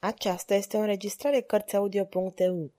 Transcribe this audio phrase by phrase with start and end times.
[0.00, 2.72] Aceasta este o înregistrare Cărțiaudio.eu.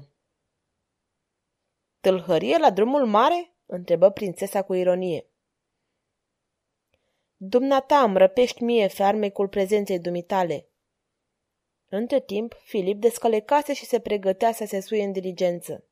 [1.99, 3.53] Tâlhărie la drumul mare?
[3.65, 5.29] întrebă prințesa cu ironie.
[7.35, 10.69] Dumneata îmi răpești mie farmecul prezenței dumitale.
[11.89, 15.83] Între timp, Filip descălecase și se pregătea să se suie în diligență.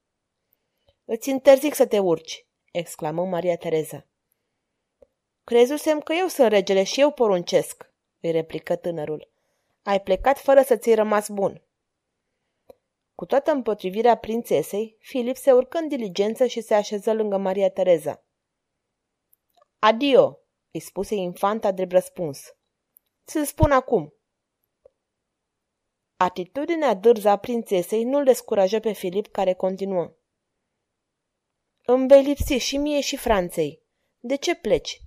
[1.05, 4.07] Îți interzic să te urci, exclamă Maria Tereza.
[5.47, 9.31] Crezusem că eu sunt regele și eu poruncesc, îi replică tânărul.
[9.83, 11.63] Ai plecat fără să ți-ai rămas bun.
[13.15, 18.23] Cu toată împotrivirea prințesei, Filip se urcă în diligență și se așeză lângă Maria Tereza.
[19.79, 20.39] Adio,
[20.71, 22.55] îi spuse infanta drept răspuns.
[23.25, 24.13] Ți-l spun acum.
[26.17, 30.13] Atitudinea dârză a prințesei nu-l descurajă pe Filip, care continuă.
[31.85, 33.81] Îmi vei lipsi și mie și Franței.
[34.19, 35.01] De ce pleci?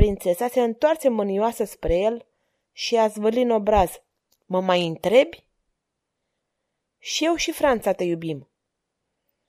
[0.00, 2.26] Prințesa se întoarce mânioasă spre el
[2.72, 3.90] și a zvârlit în obraz.
[4.46, 5.46] Mă mai întrebi?
[6.98, 8.50] Și eu și Franța te iubim.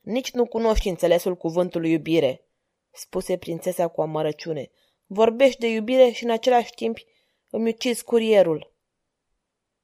[0.01, 2.47] Nici nu cunoști înțelesul cuvântului iubire,
[2.89, 4.71] spuse prințesa cu amărăciune.
[5.05, 6.97] Vorbești de iubire și în același timp
[7.49, 8.73] îmi ucizi curierul.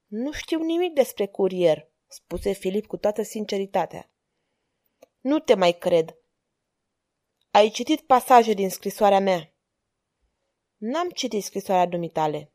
[0.06, 4.12] Nu știu nimic despre curier, spuse Filip cu toată sinceritatea.
[5.20, 6.18] Nu te mai cred.
[7.52, 9.52] Ai citit pasaje din scrisoarea mea.
[10.78, 12.52] N-am citit scrisoarea dumitale.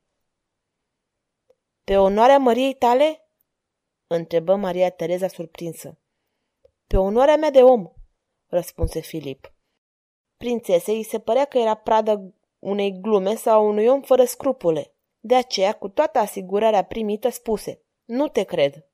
[1.84, 3.28] Pe onoarea măriei tale?
[4.06, 5.98] întrebă Maria Tereza surprinsă.
[6.86, 7.92] Pe onoarea mea de om,
[8.46, 9.54] răspunse Filip.
[10.36, 14.94] Prințesei îi se părea că era pradă unei glume sau unui om fără scrupule.
[15.20, 18.86] De aceea, cu toată asigurarea primită, spuse, nu te cred.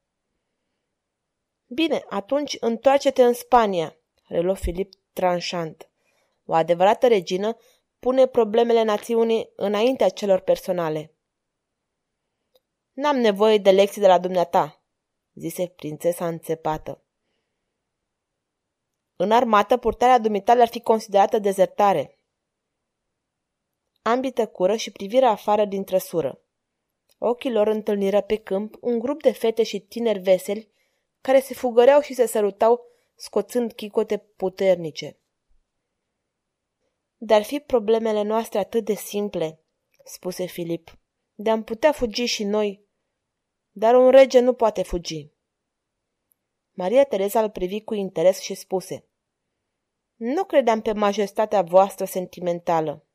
[1.67, 3.97] Bine, atunci întoarce-te în Spania,
[4.27, 5.91] reluă Filip tranșant.
[6.45, 7.57] O adevărată regină
[7.99, 11.13] pune problemele națiunii înaintea celor personale.
[12.93, 14.83] N-am nevoie de lecții de la dumneata,
[15.35, 17.03] zise prințesa înțepată.
[19.17, 22.19] În armată, purtarea dumitale ar fi considerată dezertare.
[24.03, 26.41] Ambii tăcură și privirea afară din trăsură.
[27.19, 30.71] Ochii lor întâlniră pe câmp un grup de fete și tineri veseli
[31.21, 35.17] care se fugăreau și se sărutau scoțând chicote puternice.
[37.21, 39.61] Dar fi problemele noastre atât de simple,
[40.05, 40.99] spuse Filip,
[41.35, 42.87] de-am putea fugi și noi,
[43.71, 45.31] dar un rege nu poate fugi.
[46.73, 49.09] Maria Teresa îl privi cu interes și spuse,
[50.15, 53.07] Nu credeam pe majestatea voastră sentimentală.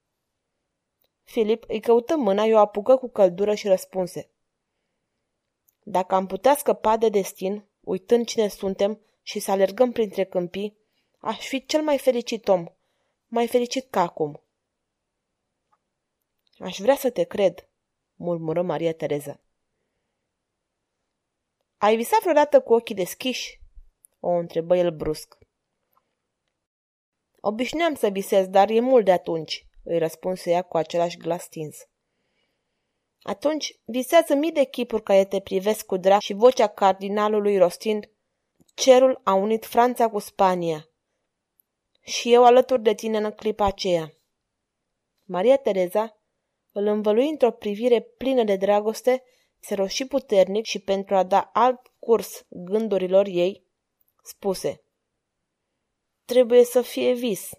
[1.23, 4.31] Filip îi căută mâna, i-o apucă cu căldură și răspunse,
[5.83, 10.77] Dacă am putea scăpa de destin, uitând cine suntem și să alergăm printre câmpii,
[11.19, 12.67] aș fi cel mai fericit om,
[13.33, 14.43] mai fericit ca acum.
[16.57, 17.69] Aș vrea să te cred,
[18.15, 19.39] murmură Maria Tereza.
[21.77, 23.61] Ai visat vreodată cu ochii deschiși?
[24.19, 25.37] O întrebă el brusc.
[27.39, 31.87] Obișnuiam să visez, dar e mult de atunci, îi răspunse ea cu același glas stins.
[33.21, 38.09] Atunci visează mii de chipuri care te privesc cu drag și vocea cardinalului rostind
[38.73, 40.87] Cerul a unit Franța cu Spania.
[42.03, 44.13] Și eu alături de tine în clipa aceea.
[45.23, 46.17] Maria Tereza
[46.71, 49.23] îl învălui într-o privire plină de dragoste,
[49.59, 53.65] se roși puternic și pentru a da alt curs gândurilor ei,
[54.23, 54.83] spuse
[56.25, 57.49] Trebuie să fie vis.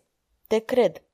[0.46, 1.04] Te cred.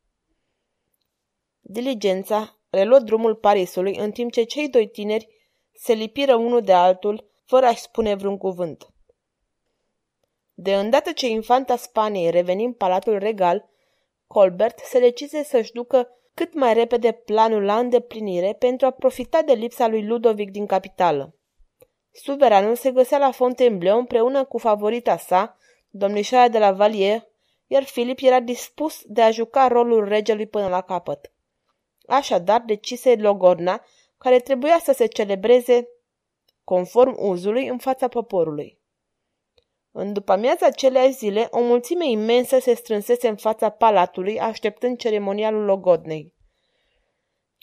[1.60, 5.28] Diligența reluă drumul Parisului în timp ce cei doi tineri
[5.72, 8.88] se lipiră unul de altul fără a-și spune vreun cuvânt.
[10.62, 13.68] De îndată ce infanta Spaniei reveni în palatul regal,
[14.26, 19.52] Colbert se decise să-și ducă cât mai repede planul la îndeplinire pentru a profita de
[19.52, 21.34] lipsa lui Ludovic din capitală.
[22.12, 25.56] Suveranul se găsea la Fontainebleau împreună cu favorita sa,
[25.90, 27.28] domnișoara de la Valier,
[27.66, 31.32] iar Filip era dispus de a juca rolul regelui până la capăt.
[32.06, 33.84] Așadar, decise Logorna,
[34.18, 35.88] care trebuia să se celebreze
[36.64, 38.79] conform uzului în fața poporului.
[39.92, 45.64] În după amiaza acelei zile, o mulțime imensă se strânsese în fața palatului, așteptând ceremonialul
[45.64, 46.34] logodnei.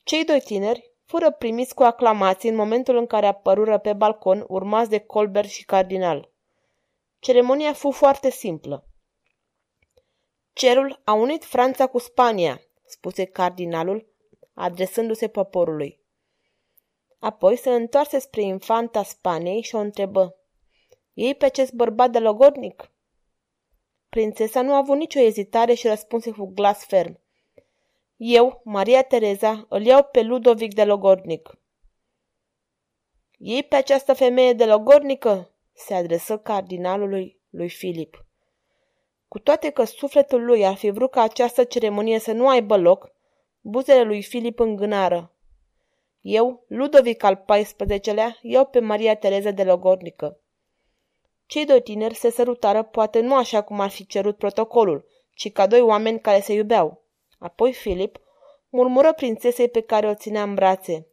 [0.03, 4.89] Cei doi tineri fură primiți cu aclamații în momentul în care apărură pe balcon, urmați
[4.89, 6.31] de Colbert și cardinal.
[7.19, 8.87] Ceremonia fu foarte simplă.
[10.53, 14.07] Cerul a unit Franța cu Spania, spuse cardinalul,
[14.53, 15.99] adresându-se poporului.
[17.19, 20.35] Apoi se întoarse spre infanta Spaniei și o întrebă.
[21.17, 22.91] Ei pe acest bărbat de logodnic?
[24.09, 27.19] Prințesa nu a avut nicio ezitare și răspunse cu glas ferm.
[28.15, 31.57] Eu, Maria Tereza, îl iau pe Ludovic de logodnic.
[33.37, 35.51] Ei pe această femeie de logornică?
[35.73, 38.25] se adresă cardinalului lui Filip.
[39.27, 43.11] Cu toate că sufletul lui ar fi vrut ca această ceremonie să nu aibă loc,
[43.61, 45.35] buzele lui Filip îngânară.
[46.21, 50.41] Eu, Ludovic al XIV-lea, iau pe Maria Tereza de Logornică.
[51.47, 55.67] Cei doi tineri se sărutară poate nu așa cum ar fi cerut protocolul, ci ca
[55.67, 57.03] doi oameni care se iubeau.
[57.39, 58.19] Apoi Filip
[58.69, 61.07] murmură prințesei pe care o ținea în brațe.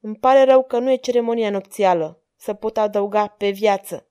[0.00, 4.06] Îmi pare rău că nu e ceremonia nupțială, să pot adăuga pe viață.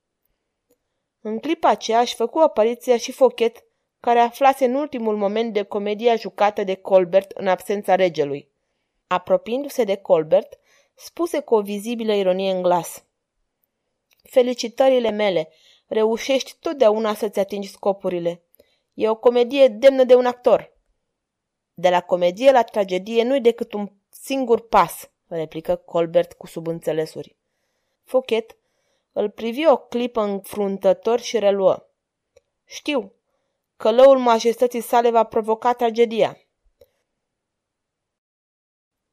[1.22, 3.64] În clipa aceea își făcu apariția și Fochet,
[4.00, 8.52] care aflase în ultimul moment de comedia jucată de Colbert în absența regelui.
[9.08, 10.60] Apropiindu-se de Colbert,
[10.96, 13.06] spuse cu o vizibilă ironie în glas.
[14.22, 15.50] Felicitările mele,
[15.88, 18.44] reușești totdeauna să-ți atingi scopurile.
[18.94, 20.74] E o comedie demnă de un actor.
[21.74, 27.38] De la comedie la tragedie nu-i decât un singur pas, replică Colbert cu subînțelesuri.
[28.04, 28.58] Fochet
[29.12, 31.90] îl privi o clipă înfruntător și reluă.
[32.66, 33.14] Știu,
[33.78, 36.38] călăul majestății sale va provoca tragedia.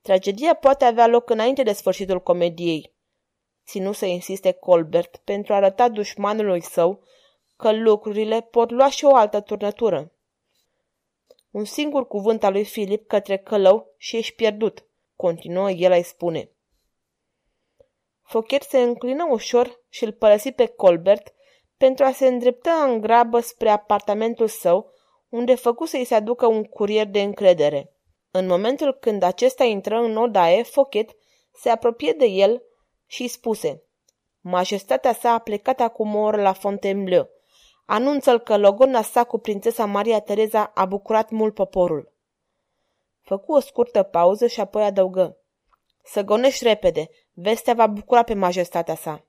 [0.01, 2.97] Tragedia poate avea loc înainte de sfârșitul comediei.
[3.69, 7.03] Ținu să insiste Colbert pentru a arăta dușmanului său
[7.57, 10.13] că lucrurile pot lua și o altă turnătură.
[11.51, 14.87] Un singur cuvânt al lui Filip către călău și ești pierdut,
[15.17, 16.51] continuă el a-i spune.
[18.23, 21.35] Fochet se înclină ușor și îl părăsi pe Colbert
[21.77, 24.93] pentru a se îndrepta în grabă spre apartamentul său,
[25.29, 27.93] unde făcu să-i se aducă un curier de încredere.
[28.31, 31.17] În momentul când acesta intră în odaie, Fochet
[31.53, 32.63] se apropie de el
[33.09, 33.83] și îi spuse
[34.41, 37.29] Majestatea sa a plecat acum o oră la Fontainebleau.
[37.85, 42.13] Anunță-l că logona sa cu prințesa Maria Tereza a bucurat mult poporul.
[43.21, 45.37] Făcu o scurtă pauză și apoi adăugă.
[46.05, 49.25] Să gonești repede, vestea va bucura pe majestatea sa.